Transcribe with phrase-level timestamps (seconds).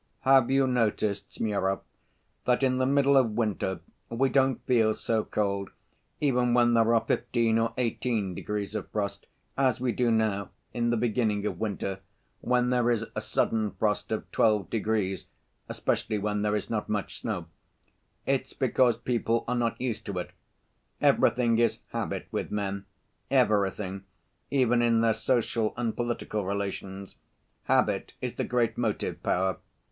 [0.21, 1.81] "Have you noticed, Smurov,
[2.45, 5.69] that in the middle of winter we don't feel so cold
[6.19, 10.89] even when there are fifteen or eighteen degrees of frost as we do now, in
[10.89, 11.99] the beginning of winter,
[12.39, 15.27] when there is a sudden frost of twelve degrees,
[15.69, 17.45] especially when there is not much snow.
[18.25, 20.31] It's because people are not used to it.
[20.99, 22.85] Everything is habit with men,
[23.29, 24.05] everything
[24.49, 27.17] even in their social and political relations.
[27.65, 29.57] Habit is the great motive‐power.